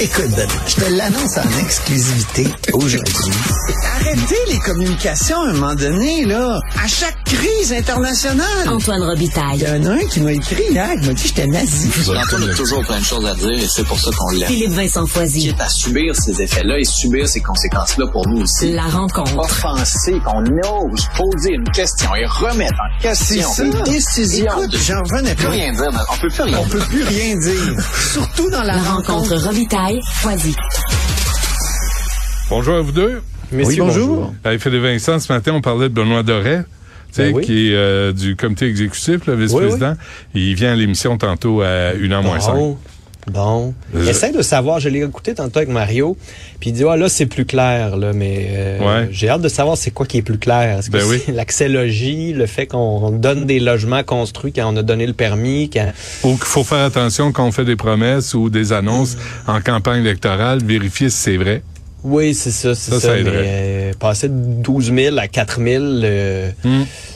[0.00, 0.24] Écoute,
[0.66, 3.14] je te l'annonce en exclusivité aujourd'hui.
[3.96, 6.58] Arrêtez les communications à un moment donné, là.
[6.82, 8.68] À chaque crise internationale.
[8.68, 9.66] Antoine Il y Robitaille.
[9.68, 11.88] en a un qui m'a écrit hier, qui m'a dit que j'étais nazi.
[12.08, 14.48] Antoine a toujours plein de choses à dire et c'est pour ça qu'on l'aime.
[14.48, 15.48] Philippe Vincent Foisy.
[15.48, 18.72] Quitte à subir ces effets-là et subir ces conséquences-là pour nous aussi.
[18.72, 19.38] La rencontre.
[19.38, 23.62] Offenser, qu'on ose poser une question et remettre en C'est question ça.
[23.64, 24.52] des décisions.
[24.62, 25.50] Écoute, j'en revenais plus pas.
[25.52, 26.06] rien dire.
[26.12, 26.70] On peut plus rien On dire.
[26.70, 27.76] peut plus rien dire.
[28.12, 29.83] Surtout dans la, La rencontre Robitaille.
[32.48, 33.20] Bonjour à vous deux.
[33.52, 34.34] oui, bonjour.
[34.44, 36.60] Avec Philippe Vincent, ce matin, on parlait de Benoît Doré,
[37.08, 37.44] tu sais, Ben oui.
[37.44, 39.94] qui est euh, du comité exécutif, le vice-président.
[40.34, 42.54] Il vient à l'émission tantôt à 1h moins 5.
[42.54, 42.78] Bon,
[43.30, 43.74] bon.
[43.94, 46.16] Euh, Essaye de savoir, je l'ai écouté tantôt avec Mario,
[46.60, 49.08] puis il dit, ah là, c'est plus clair, là, mais euh, Ouais.
[49.10, 50.78] j'ai hâte de savoir c'est quoi qui est plus clair.
[50.78, 51.20] Est-ce que Ben oui.
[51.24, 55.12] c'est l'accès logis, le fait qu'on donne des logements construits quand on a donné le
[55.14, 55.92] permis, quand...
[56.24, 59.50] Ou qu'il faut faire attention quand on fait des promesses ou des annonces Mm.
[59.50, 61.62] en campagne électorale, vérifier si c'est vrai.
[62.04, 63.08] Oui, c'est ça, c'est Ça, ça.
[63.08, 66.50] ça mais euh, passer de 12 000 à 4 000, euh,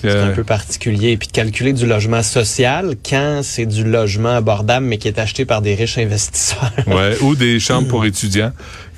[0.01, 1.17] c'est Euh, un peu particulier.
[1.19, 5.45] Puis de calculer du logement social quand c'est du logement abordable, mais qui est acheté
[5.45, 6.73] par des riches investisseurs.
[6.87, 8.53] ouais, ou des chambres pour étudiants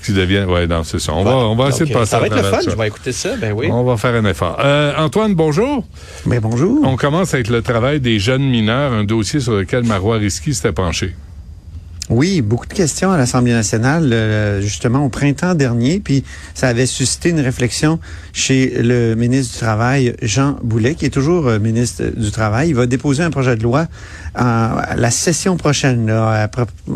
[0.05, 0.49] qui deviennent...
[0.49, 1.13] Ouais, non, c'est ça.
[1.13, 2.61] On va, on va essayer Donc, de euh, passer Ça à va être le fun,
[2.63, 2.71] ça.
[2.71, 3.69] je vais écouter ça, ben oui.
[3.71, 4.59] On va faire un effort.
[4.65, 5.85] Euh, Antoine, bonjour.
[6.25, 6.81] Mais bonjour.
[6.85, 10.73] On commence avec le travail des jeunes mineurs, un dossier sur lequel Marois Risky s'était
[10.73, 11.15] penché.
[12.11, 16.87] Oui, beaucoup de questions à l'Assemblée nationale, euh, justement au printemps dernier, puis ça avait
[16.87, 18.01] suscité une réflexion
[18.33, 22.71] chez le ministre du Travail, Jean Boulet, qui est toujours euh, ministre du Travail.
[22.71, 23.87] Il va déposer un projet de loi
[24.35, 26.49] à la session prochaine, là,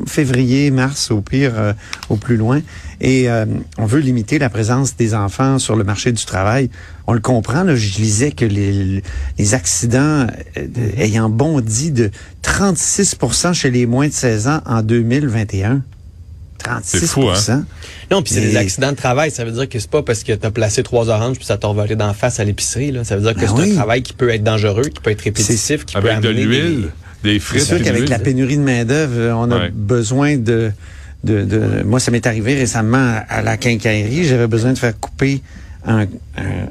[0.06, 1.72] février, mars, au pire, euh,
[2.08, 2.60] au plus loin.
[3.00, 3.44] Et euh,
[3.78, 6.70] on veut limiter la présence des enfants sur le marché du travail.
[7.06, 9.02] On le comprend, là, je lisais que les,
[9.38, 12.10] les accidents euh, ayant bondi de
[12.42, 15.82] 36% chez les moins de 16 ans en 2021.
[16.58, 17.64] 36 C'est fou, hein?
[18.10, 19.30] Non, puis c'est des accidents de travail.
[19.30, 21.66] Ça veut dire que c'est pas parce que t'as placé trois oranges puis ça t'a
[21.68, 22.90] revolé d'en face à l'épicerie.
[22.92, 23.04] Là.
[23.04, 23.72] Ça veut dire que Ben c'est oui.
[23.72, 26.44] un travail qui peut être dangereux, qui peut être répétitif, qui peut Avec de amener
[26.44, 26.90] l'huile,
[27.22, 27.62] des C'est frites.
[27.64, 29.70] sûr et de qu'avec la pénurie de main-d'œuvre, on a Ouais.
[29.74, 30.70] besoin de,
[31.24, 34.24] de, de- Moi, ça m'est arrivé récemment à, à la quincaillerie.
[34.24, 35.42] J'avais besoin de faire couper
[35.86, 36.06] un, un,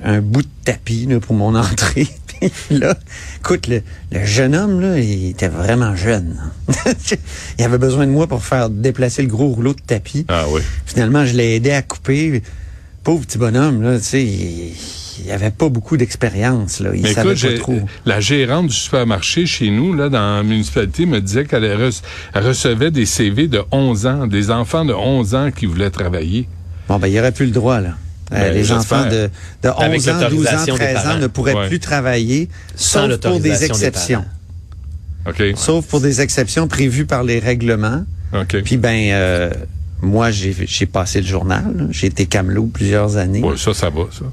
[0.05, 2.07] un bout de tapis là, pour mon entrée.
[2.71, 2.95] Là,
[3.39, 3.81] écoute, le,
[4.11, 6.39] le jeune homme, là, il était vraiment jeune.
[7.59, 10.25] il avait besoin de moi pour faire déplacer le gros rouleau de tapis.
[10.29, 10.61] Ah oui.
[10.85, 12.41] Finalement, je l'ai aidé à couper.
[13.03, 14.73] Pauvre petit bonhomme, là, tu sais, il,
[15.25, 16.91] il avait pas beaucoup d'expérience, là.
[16.95, 17.79] Il Mais savait écoute, pas j'ai- trop.
[18.05, 22.01] la gérante du supermarché chez nous, là, dans la municipalité, me disait qu'elle re-
[22.33, 26.47] elle recevait des CV de 11 ans, des enfants de 11 ans qui voulaient travailler.
[26.87, 27.95] Bon, ben, il aurait plus le droit, là.
[28.33, 29.29] Euh, Ben, les enfants de,
[29.63, 31.67] de 11 Avec ans, 12 ans, l'autorisation des 13 ans ne pourraient Ouais.
[31.67, 34.25] plus travailler, Sans sauf pour des exceptions.
[35.55, 38.03] Sauf pour des exceptions prévues par les règlements.
[38.63, 39.49] Puis, ben, euh,
[40.01, 41.87] moi, j'ai passé le journal.
[41.91, 43.41] J'ai été camelot plusieurs années.
[43.41, 44.25] Ouais, ça, ça va, ça.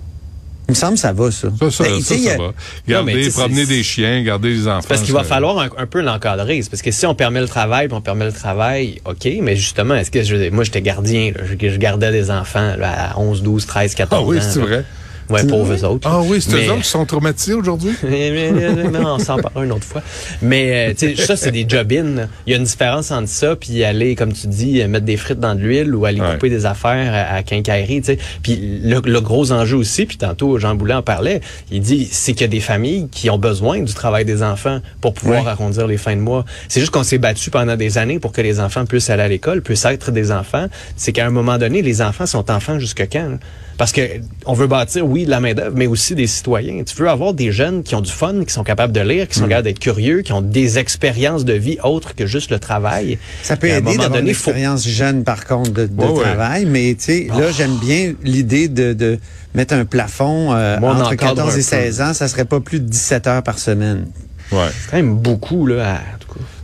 [0.71, 1.49] Il me semble que ça va, ça.
[1.59, 2.53] Ça, ça, Ben, ça, ça a- va.
[2.87, 4.87] Garder, promener des chiens, garder les enfants.
[4.89, 6.63] Parce qu'il va falloir un, un peu l'encadrer.
[6.63, 9.57] C'est Parce que si on permet le travail, puis on permet le travail, OK, mais
[9.57, 13.19] justement, est-ce que je, moi, j'étais gardien, là, je, je gardais des enfants là, à
[13.19, 14.41] 11, 12, 13, 14 Ah oui, ans.
[14.41, 14.85] c'est vrai.
[15.31, 16.09] Ouais, pauvres eux autres.
[16.11, 17.93] Ah oui, c'est Mais- eux autres qui sont traumatisés aujourd'hui?
[18.03, 20.03] mais, mais, mais, non, on s'en parle une autre fois.
[20.43, 22.27] Mais euh, tu sais, ça, c'est des job-in.
[22.47, 25.41] Il y a une différence entre ça puis aller, comme tu dis, mettre des frites
[25.41, 26.33] dans de l'huile ou aller Ouais.
[26.35, 28.01] couper des affaires à, à quincaillerie.
[28.01, 28.19] tu sais.
[28.43, 32.33] Puis le, le gros enjeu aussi, puis tantôt Jean Boulet en parlait, il dit c'est
[32.33, 35.51] qu'il y a des familles qui ont besoin du travail des enfants pour pouvoir Ouais.
[35.51, 36.45] arrondir les fins de mois.
[36.69, 39.29] C'est juste qu'on s'est battu pendant des années pour que les enfants puissent aller à
[39.29, 40.67] l'école, puissent être des enfants.
[40.97, 43.39] C'est qu'à un moment donné, les enfants sont enfants jusque quand?
[43.79, 44.03] Parce que
[44.45, 46.83] on veut bâtir, oui, de la main-d'œuvre, mais aussi des citoyens.
[46.85, 49.39] Tu veux avoir des jeunes qui ont du fun, qui sont capables de lire, qui
[49.39, 53.19] sont capables d'être curieux, qui ont des expériences de vie autres que juste le travail.
[53.43, 56.09] Ça peut Et aider d'avoir une donné, faut- expérience jeune, par contre, de, de Ouais,
[56.11, 56.23] ouais.
[56.23, 56.67] travail.
[56.67, 59.19] Mais, tu sais, là, j'aime bien l'idée de, de
[59.55, 61.63] mettre un plafond euh, Moi, entre encadre 14 un et peu.
[61.63, 62.13] 16 ans.
[62.15, 64.07] Ça serait pas plus de 17 heures par semaine.
[64.53, 64.59] Ouais.
[64.73, 66.01] C'est quand même beaucoup, là, à.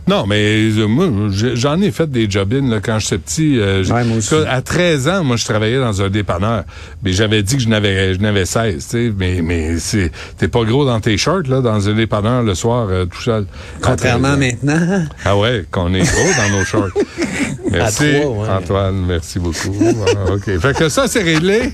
[0.07, 3.59] Non, mais euh, moi, j'en ai fait des job là, quand j'étais petit.
[3.59, 4.33] euh, j'- Ouais, moi aussi.
[4.47, 6.63] À 13 ans, moi, je travaillais dans un dépanneur.
[7.03, 9.13] Mais j'avais dit que je n'avais je n'avais 16, tu sais.
[9.17, 12.87] Mais, mais c'est, t'es pas gros dans tes shorts, là, dans un dépanneur le soir,
[12.89, 13.45] euh, tout seul.
[13.81, 14.57] Contrairement à 13 ans.
[14.63, 15.05] maintenant.
[15.25, 16.89] Ah ouais, qu'on est gros dans nos shorts.
[17.71, 18.49] Merci, À trois, ouais.
[18.49, 19.05] Antoine.
[19.05, 19.75] Merci beaucoup.
[20.07, 20.57] Ah, OK.
[20.59, 21.73] Fait que ça, c'est réglé.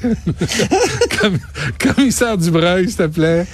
[1.22, 1.38] Comme,
[1.80, 3.46] commissaire Dubreuil, s'il te plaît.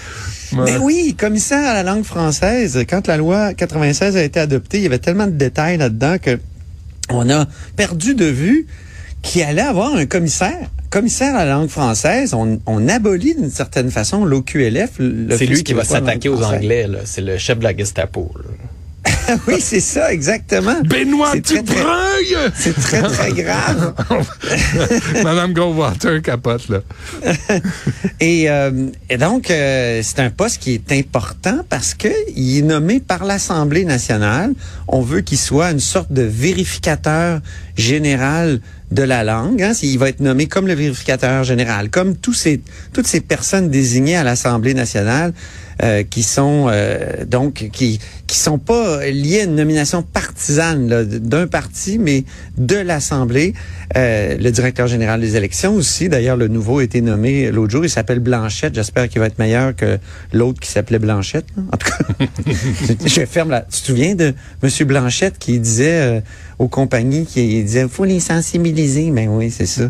[0.54, 0.64] Ouais.
[0.66, 4.84] Mais oui, commissaire à la langue française, quand la loi 96 a été adoptée, il
[4.84, 6.40] y avait tellement de détails là-dedans que
[7.10, 8.68] on a perdu de vue
[9.22, 10.70] qu'il allait avoir un commissaire.
[10.90, 15.00] Commissaire à la langue française, on, on abolit d'une certaine façon l'OQLF.
[15.38, 17.00] C'est lui qui va s'attaquer aux Anglais, là.
[17.06, 18.50] C'est le chef de la Gestapo, là.
[19.48, 20.82] oui, c'est ça, exactement.
[20.84, 22.52] Benoît C'est très, très- Dubreuil!
[22.56, 23.94] C'est très, très grave.
[25.24, 26.80] Madame Goldwater capote, là.
[28.20, 32.62] Et, euh, et donc, euh, c'est un poste qui est important parce que il est
[32.62, 34.54] nommé par l'Assemblée nationale.
[34.88, 37.40] On veut qu'il soit une sorte de vérificateur
[37.78, 38.60] général
[38.92, 39.62] de la langue.
[39.62, 39.72] Hein.
[39.82, 42.62] Il va être nommé comme le vérificateur général, comme tous ces,
[42.92, 45.34] toutes ces personnes désignées à l'Assemblée nationale
[45.82, 51.48] euh, qui sont euh, donc qui qui sont pas liées à une nomination partisane d'un
[51.48, 52.26] parti, mais
[52.58, 53.54] de l'Assemblée.
[53.98, 56.10] Euh, le directeur général des élections aussi.
[56.10, 57.84] D'ailleurs, le nouveau a été nommé l'autre jour.
[57.86, 58.76] Il s'appelle Blanchette.
[58.76, 59.98] J'espère qu'il va être meilleur que
[60.32, 61.46] l'autre qui s'appelait Blanchette.
[61.72, 62.26] En tout cas,
[63.06, 63.66] je ferme là.
[63.72, 66.22] Tu te souviens de Monsieur Blanchette qui disait euh,
[66.60, 69.10] aux compagnies, qui disait, faut les sensibiliser.
[69.10, 69.90] Ben oui, c'est ça.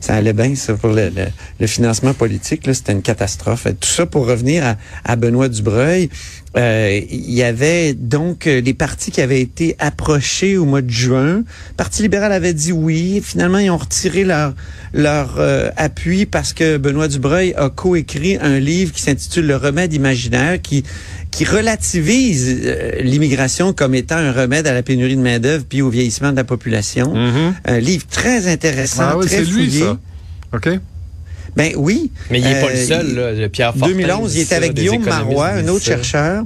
[0.00, 1.26] ça allait bien, ça, pour le, le-
[1.58, 2.64] le financement politique.
[2.66, 3.66] Là, c'était une catastrophe.
[3.80, 6.08] Tout ça pour revenir à, à Benoît Dubreuil.
[6.56, 10.90] Euh, il y avait donc euh, les partis qui avaient été approchés au mois de
[10.90, 11.36] juin.
[11.36, 13.22] Le Parti libéral avait dit oui.
[13.24, 14.52] Finalement, ils ont retiré leur
[14.92, 19.94] leur euh, appui parce que Benoît Dubreuil a coécrit un livre qui s'intitule Le remède
[19.94, 20.82] imaginaire qui
[21.30, 25.88] qui relativise euh, l'immigration comme étant un remède à la pénurie de main-d'œuvre puis au
[25.88, 27.14] vieillissement de la population.
[27.14, 27.54] Mhm.
[27.64, 29.80] Un livre très intéressant, Ah oui, très c'est lui, fouillé.
[29.84, 29.98] ça.
[30.54, 30.68] OK?
[31.56, 32.10] Ben oui.
[32.30, 33.32] Mais il n'est pas le Euh, seul, il- là.
[33.32, 35.92] Le Pierre Fortin 2011, dit il était avec Guillaume Marois, un autre ça.
[35.96, 36.44] chercheur.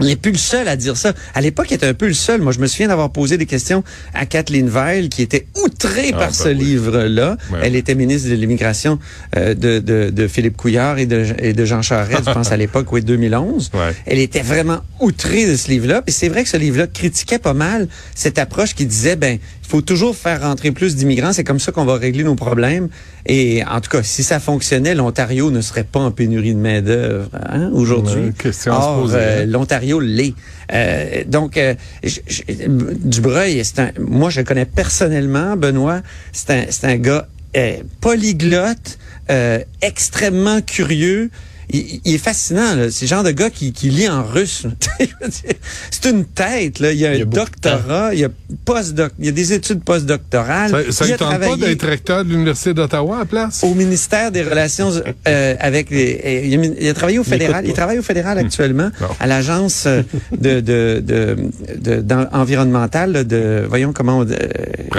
[0.00, 1.12] Il n'est plus le seul à dire ça.
[1.36, 2.40] À l'époque, il était un peu le seul.
[2.40, 6.18] Moi, je me souviens d'avoir posé des questions à Kathleen Veil, qui était outrée Ah,
[6.18, 6.54] par ben ce oui.
[6.56, 7.36] livre-là.
[7.52, 7.60] Ouais.
[7.62, 8.98] Elle était ministre de l'immigration
[9.36, 12.56] euh, de, de, de Philippe Couillard et de, et de Jean Charest, je pense, à
[12.56, 13.70] l'époque, oui, 2011.
[13.72, 13.92] Ouais.
[14.06, 16.02] Elle était vraiment outrée de ce livre-là.
[16.02, 17.86] Puis c'est vrai que ce livre-là critiquait pas mal
[18.16, 21.32] cette approche qui disait, ben, faut toujours faire rentrer plus d'immigrants.
[21.32, 22.88] C'est comme ça qu'on va régler nos problèmes.
[23.26, 26.82] Et en tout cas, si ça fonctionnait, l'Ontario ne serait pas en pénurie de main
[26.82, 28.32] d'œuvre hein, aujourd'hui.
[28.76, 29.46] Or, poser, euh, hein.
[29.46, 30.34] l'Ontario l'est.
[30.72, 36.00] Euh, donc, euh, je- je- Dubreuil, c'est un, moi, je le connais personnellement, Benoît.
[36.32, 37.26] C'est un, c'est un gars
[37.56, 38.98] euh, polyglotte,
[39.30, 41.30] euh, extrêmement curieux.
[41.76, 42.90] Il, il est fascinant, là.
[42.90, 44.66] C'est le genre de gars qui, qui lit en russe.
[45.90, 46.92] C'est une tête, là.
[46.92, 48.28] Il y a un Il doctorat, il y a
[48.64, 50.70] postdoc, il y a des études postdoctorales.
[50.92, 53.62] Ça, ne tente pas d'être recteur de l'Université d'Ottawa à la place?
[53.64, 54.90] au ministère des Relations
[55.28, 56.42] euh, avec les.
[56.46, 57.64] il, a, il a travaillé au fédéral.
[57.66, 59.06] Il travaille au fédéral actuellement Bon.
[59.20, 60.02] à l'agence euh,
[60.38, 61.36] de de de,
[61.78, 64.36] de- d'en- environnementale de voyons comment on euh,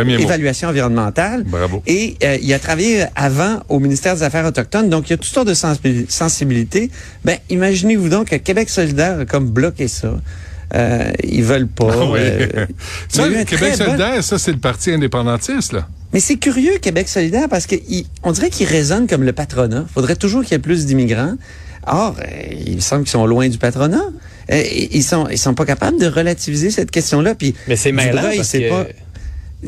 [0.03, 0.17] mot.
[0.19, 1.43] évaluation environnementale.
[1.45, 1.81] Bravo.
[1.87, 5.17] Et euh, il a travaillé avant au ministère des Affaires autochtones, donc il y a
[5.17, 6.05] toutes sortes de sensibil-
[7.23, 10.19] Ben, imaginez-vous donc que Québec solidaire a comme bloqué ça.
[10.73, 11.89] Euh, ils veulent pas.
[11.91, 12.19] Ah oui.
[12.21, 12.65] euh,
[13.09, 15.87] il ça, le Québec bon- solidaire, ça, c'est le parti indépendantiste, là.
[16.11, 19.85] mais c'est curieux, Québec solidaire, parce que il- on dirait qu'il résonne comme le patronat.
[19.93, 21.35] faudrait toujours qu'il y ait plus d'immigrants.
[21.87, 22.25] Or, euh,
[22.65, 24.01] il me semble qu'ils sont loin du patronat.
[24.51, 27.35] Euh, ils sont ils sont pas capables de relativiser cette question-là.
[27.35, 28.69] Puis Mais c'est mêlant parce c'est que...
[28.69, 28.87] pas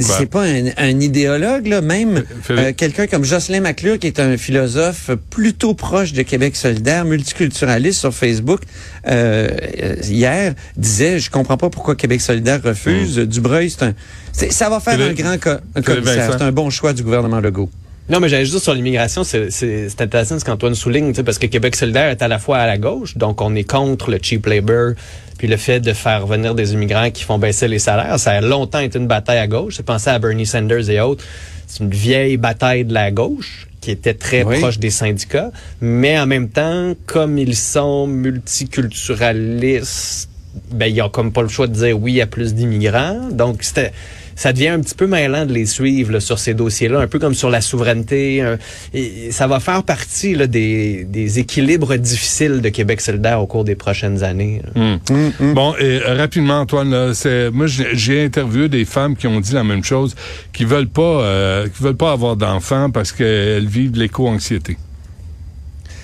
[0.01, 4.37] c'est pas un, un idéologue là, même euh, quelqu'un comme Jocelyn McClure qui est un
[4.37, 8.61] philosophe plutôt proche de Québec solidaire, multiculturaliste sur Facebook
[9.07, 9.47] euh,
[9.81, 13.93] euh, hier disait je comprends pas pourquoi Québec solidaire refuse Dubreuil c'est un
[14.31, 15.19] c'est- ça va faire Philippe.
[15.19, 17.69] un grand co- un commissaire, c'est un bon choix du gouvernement Legault.
[18.09, 21.37] Non, mais j'allais juste dire sur l'immigration, c'est c'est- c'est intéressant ce qu'Antoine souligne, parce
[21.39, 24.17] que Québec solidaire est à la fois à la gauche, donc on est contre le
[24.21, 24.93] cheap labor,
[25.37, 28.17] puis le fait de faire venir des immigrants qui font baisser les salaires.
[28.17, 29.75] Ça a longtemps été une bataille à gauche.
[29.77, 31.25] J'ai pensé à Bernie Sanders et autres.
[31.67, 34.59] C'est une vieille bataille de la gauche qui était très Oui.
[34.59, 40.29] proche des syndicats, mais en même temps, comme ils sont multiculturalistes,
[40.71, 43.27] ben ils ont comme pas le choix de dire oui à plus d'immigrants.
[43.31, 43.91] Donc c'était
[44.37, 47.19] ça devient un petit peu mêlant de les suivre là, sur ces dossiers-là, un peu
[47.19, 48.55] comme sur la souveraineté.
[48.93, 53.65] et ça va faire partie là, des, des équilibres difficiles de Québec solidaire au cours
[53.65, 54.61] des prochaines années.
[54.63, 54.99] là.
[55.09, 59.39] Mm, Bon, et euh, rapidement, Antoine, c'est moi j'ai j'ai interviewé des femmes qui ont
[59.39, 60.15] dit la même chose,
[60.53, 64.77] qui veulent pas, euh, qui veulent pas avoir d'enfants parce qu'elles vivent de l'éco-anxiété.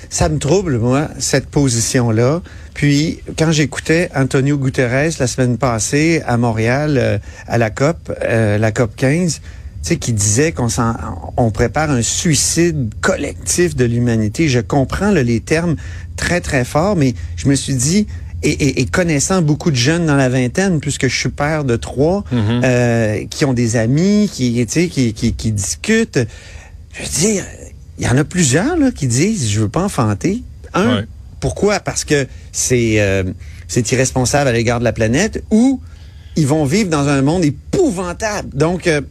[0.09, 2.41] Ça me trouble, moi, cette position-là.
[2.74, 8.58] Puis, quand j'écoutais Antonio Guterres la semaine passée à Montréal, euh, à la COP, euh,
[8.58, 9.42] la COP 15, tu
[9.82, 10.96] sais, qui disait qu'on s'en-
[11.38, 14.48] on prépare un suicide collectif de l'humanité.
[14.50, 15.75] Je comprends là, les termes
[16.15, 18.08] très, très forts, mais je me suis dit,
[18.44, 21.75] et, et- et connaissant beaucoup de jeunes dans la vingtaine, puisque je suis père de
[21.75, 22.24] trois,
[22.63, 26.20] euh, qui ont des amis, qui, tu sais, qui, qui, qui discutent,
[26.94, 27.44] je veux dire,
[28.00, 30.42] il y en a plusieurs là, qui disent je veux pas enfanter.
[30.74, 31.06] Un, Ouais.
[31.43, 31.81] Pourquoi?
[31.81, 33.23] Parce que c'est euh,
[33.67, 35.81] c'est irresponsable à l'égard de la planète ou
[36.38, 38.47] ils vont vivre dans un monde épouvantable.
[38.57, 39.01] Donc euh,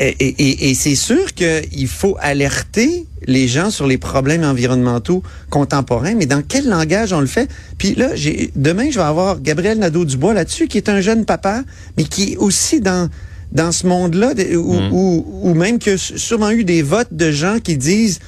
[0.00, 6.14] et, et- et c'est sûr qu'il faut alerter les gens sur les problèmes environnementaux contemporains,
[6.16, 7.48] mais dans quel langage on le fait?
[7.78, 11.62] Puis là, j'ai demain, je vais avoir Gabriel Nadeau-Dubois là-dessus, qui est un jeune papa,
[11.96, 13.08] mais qui est aussi dans
[13.52, 18.18] dans ce monde-là, où, où même a sûrement eu des votes de gens qui disent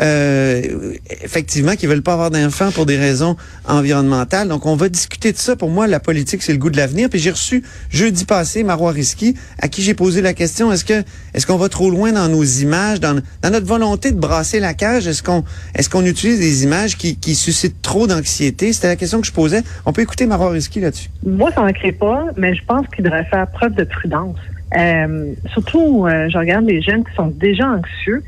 [0.00, 3.36] euh, effectivement qu'ils veulent pas avoir d'enfants pour des raisons
[3.66, 4.48] environnementales.
[4.48, 5.56] Donc, on va discuter de ça.
[5.56, 7.08] Pour moi, la politique, c'est le goût de l'avenir.
[7.10, 11.02] Puis j'ai reçu jeudi passé Marois Risky, à qui j'ai posé la question est-ce que
[11.34, 14.74] est-ce qu'on va trop loin dans nos images, dans, dans notre volonté de brasser la
[14.74, 15.06] cage?
[15.06, 18.72] Est-ce qu'on est-ce qu'on utilise des images qui, qui suscitent trop d'anxiété?
[18.72, 19.62] C'était la question que je posais.
[19.86, 21.08] On peut écouter Marois Risky là-dessus.
[21.24, 24.36] Moi, ça n'en crée pas, mais je pense qu'il devrait faire preuve de prudence.
[24.76, 28.22] Euh, surtout, euh, je regarde les jeunes qui sont déjà anxieux.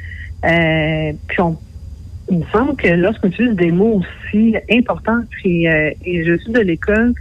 [0.44, 1.56] Euh, puis on,
[2.30, 6.52] il me semble que lorsqu'on utilise des mots aussi importants, puis euh, et je suis
[6.52, 7.12] de l'école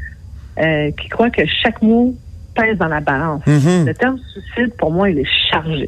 [0.59, 2.15] euh, qui croit que chaque mot
[2.55, 3.45] pèse dans la balance.
[3.47, 3.85] Mhm.
[3.85, 5.85] Le terme suicide, pour moi, il est chargé.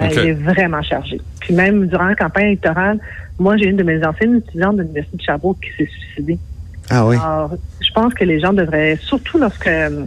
[0.00, 1.20] Euh, il est vraiment chargé.
[1.40, 2.98] Puis même durant la campagne électorale,
[3.38, 6.38] moi, j'ai une de mes anciennes étudiantes de l'Université de Sherbrooke qui s'est suicidée.
[6.90, 7.16] Ah oui.
[7.16, 10.04] Alors, je pense que les gens devraient, surtout lorsque euh,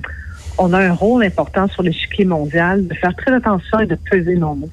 [0.57, 4.35] on a un rôle important sur l'échiquier mondial, de faire très attention et de peser
[4.35, 4.69] nos mots.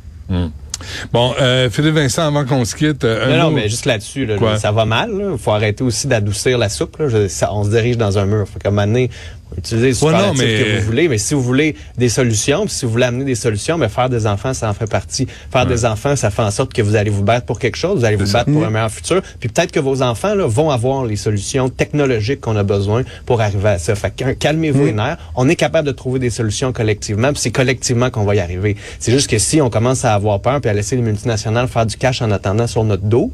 [1.12, 4.36] Bon, euh, Philippe Vincent, avant qu'on se quitte, euh, Non, non, mais juste là-dessus, là,
[4.58, 5.10] ça va mal.
[5.32, 6.96] Il faut arrêter aussi d'adoucir la soupe.
[6.98, 7.08] Là.
[7.08, 8.46] Je- ça- on se dirige dans un mur.
[8.52, 9.10] Faut qu'à un moment donné,
[9.56, 12.84] utilisez les Ouais, mais- que vous voulez, mais si vous voulez des solutions, puis si
[12.84, 15.26] vous voulez amener des solutions, mais faire des enfants, ça en fait partie.
[15.52, 18.00] Faire des enfants, ça fait en sorte que vous allez vous battre pour quelque chose,
[18.00, 18.38] vous allez vous ça.
[18.38, 21.68] battre pour un meilleur futur, puis peut-être que vos enfants là, vont avoir les solutions
[21.68, 23.94] technologiques qu'on a besoin pour arriver à ça.
[23.94, 25.18] Fait que, calmez-vous les nerfs.
[25.36, 28.76] On est capable de trouver des solutions collectivement, puis c'est collectivement qu'on va y arriver.
[28.98, 31.86] C'est juste que si on commence à avoir peur puis à laisser les multinationales faire
[31.86, 33.30] du cash en attendant sur notre dos,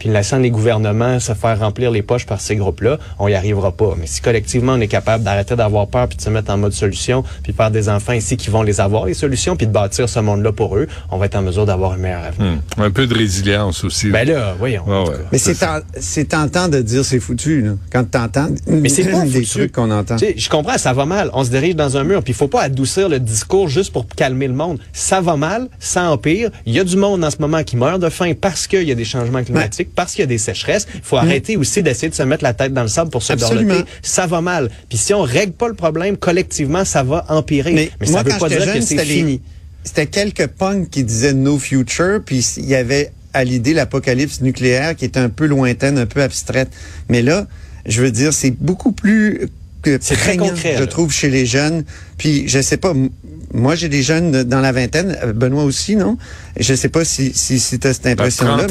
[0.00, 3.70] puis laissant les gouvernements se faire remplir les poches par ces groupes-là, on y arrivera
[3.70, 3.94] pas.
[4.00, 6.72] Mais si collectivement on est capable d'arrêter d'avoir peur puis de se mettre en mode
[6.72, 9.72] solution, puis de faire des enfants ici qui vont les avoir les solutions, puis de
[9.72, 12.54] bâtir ce monde-là pour eux, on va être en mesure d'avoir un meilleur avenir.
[12.76, 12.82] Hmm.
[12.82, 14.10] un peu de résilience aussi.
[14.10, 14.84] Ben là, voyons.
[14.86, 15.14] Ouais.
[15.30, 15.56] Mais c'est
[15.98, 19.58] c'est tentant de dire c'est foutu, là, quand t'entends Mais c'est pas des foutu.
[19.58, 20.16] trucs qu'on entend.
[20.16, 21.30] Tu sais, je comprends, ça va mal.
[21.34, 22.22] On se dirige dans un mur.
[22.22, 24.78] Puis il faut pas adoucir le discours juste pour calmer le monde.
[24.92, 26.50] Ça va mal, ça empire.
[26.66, 28.92] Il y a du monde en ce moment qui meurt de faim parce qu'il y
[28.92, 30.86] a des changements climatiques, parce qu'il y a des sécheresses.
[30.94, 33.32] Il faut arrêter aussi d'essayer de se mettre la tête dans le sable pour se
[33.32, 33.68] Absolument.
[33.74, 33.90] dorloter.
[34.02, 34.70] Ça va mal.
[34.88, 37.72] Puis si on règle pas le problème collectivement, ça va empirer.
[37.72, 39.40] Mais, Mais, ça moi, veut quand pas j'étais dire que jeune, c'est c'était les- fini.
[39.84, 44.94] C'était quelques punks qui disaient no future, puis il y avait à l'idée l'apocalypse nucléaire
[44.94, 46.68] qui était un peu lointaine, un peu abstraite.
[47.08, 47.46] Mais là,
[47.86, 49.48] je veux dire, c'est beaucoup plus
[49.82, 50.86] que C'est très concret, je là.
[50.86, 51.84] trouve, chez les jeunes.
[52.18, 52.92] Puis je sais pas,
[53.54, 56.18] moi j'ai des jeunes dans la vingtaine, euh, Benoît aussi, non?
[56.58, 58.66] Je sais pas si, si, si tu as cette La impression-là,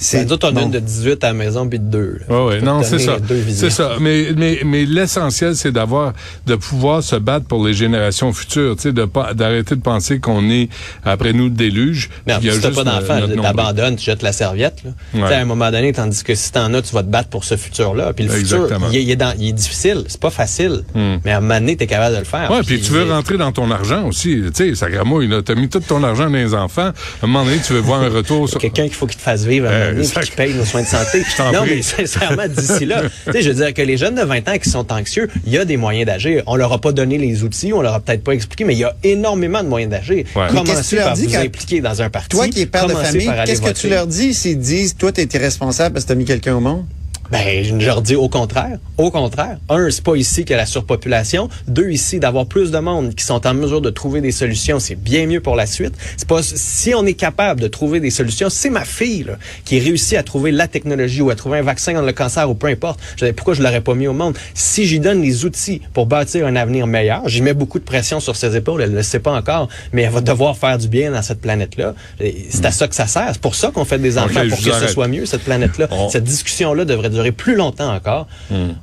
[0.00, 0.04] c'est...
[0.04, 0.66] c'est- Ben, nous autres, on a bon.
[0.66, 2.18] une de 18 à la maison puis de deux.
[2.28, 2.34] là.
[2.34, 3.16] Ouais, ouais, Pour non, c'est ça.
[3.50, 3.92] C'est ça.
[4.00, 6.12] Mais, mais, mais l'essentiel, c'est d'avoir,
[6.46, 10.18] de pouvoir se battre pour les générations futures, tu sais, de pas, d'arrêter de penser
[10.18, 10.68] qu'on est
[11.04, 12.10] après nous le déluge.
[12.26, 14.78] Mais il y a si t'as pas d'enfant, t'abandonnes, tu jettes la serviette.
[14.84, 14.90] Là.
[15.14, 15.34] Ouais.
[15.34, 17.56] À un moment donné, tandis que si t'en as, tu vas te battre pour ce
[17.56, 18.12] futur-là.
[18.12, 18.86] Puis le Exactement.
[18.86, 20.82] futur, il est, il est dans- il est difficile, c'est pas facile.
[20.94, 22.50] Mais à un moment donné, t'es capable de le faire.
[22.50, 24.40] Ouais, puis tu veux rentrer dans ton argent aussi.
[24.46, 25.42] Tu sais, ça gramouille, là.
[25.42, 26.90] T'as mis tout ton argent dans les enfants.
[26.90, 28.58] À un moment donné, tu veux voir un retour sur.
[28.60, 31.22] Quelqu'un qu'il faut qu'il te fasse vivre Euh, puis qui paye nos soins de santé.
[31.36, 31.76] t'en non, prie.
[31.76, 34.58] mais sincèrement, d'ici là, tu sais, je veux dire que les jeunes de 20 ans
[34.58, 36.42] qui sont anxieux, il y a des moyens d'agir.
[36.46, 38.78] On leur a pas donné les outils, on leur a peut-être pas expliqué, mais il
[38.80, 40.24] y a énormément de moyens d'agir.
[40.36, 40.46] Ouais.
[40.52, 42.28] Mais qu'est-ce que tu Commencez leur par dis vous quand- impliquer dans un parti.
[42.30, 43.80] Toi qui es père de famille, qu'est-ce que voter.
[43.80, 46.84] tu leur dis s'ils disent, toi, t'es responsable parce que t'as mis quelqu'un au monde?
[47.30, 48.78] Ben, je leur dis au contraire.
[48.98, 49.58] Au contraire.
[49.68, 51.48] Un, c'est pas ici qu'il y a la surpopulation.
[51.68, 54.96] Deux, ici, d'avoir plus de monde qui sont en mesure de trouver des solutions, c'est
[54.96, 55.94] bien mieux pour la suite.
[56.16, 59.34] C'est pas, si on est capable de trouver des solutions, c'est ma fille, là,
[59.64, 62.54] qui réussit à trouver la technologie ou à trouver un vaccin contre le cancer ou
[62.54, 62.98] peu importe.
[63.16, 64.36] Je dis, pourquoi je l'aurais pas mis au monde?
[64.54, 68.18] Si j'y donne les outils pour bâtir un avenir meilleur, j'y mets beaucoup de pression
[68.18, 70.88] sur ses épaules, elle ne le sait pas encore, mais elle va devoir faire du
[70.88, 71.94] bien dans cette planète-là.
[72.18, 73.28] C'est à ça que ça sert.
[73.32, 75.88] C'est pour ça qu'on fait des enfants, pour que ce soit mieux, cette planète-là.
[76.10, 78.26] Cette discussion-là devrait durer plus longtemps encore.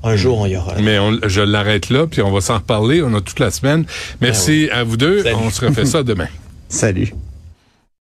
[0.04, 0.76] Un jour, on y aura.
[0.82, 3.02] Mais on- je l'arrête là, puis on va s'en reparler.
[3.02, 3.86] On a toute la semaine.
[4.22, 5.24] Merci à vous deux.
[5.24, 5.36] Salut.
[5.40, 6.28] On se refait ça demain.
[6.70, 7.14] Salut.